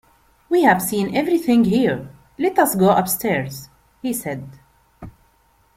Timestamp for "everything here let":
1.15-2.57